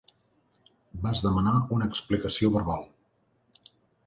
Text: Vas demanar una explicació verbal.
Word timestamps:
Vas 1.03 1.21
demanar 1.25 1.53
una 1.77 1.91
explicació 1.93 2.51
verbal. 2.57 2.89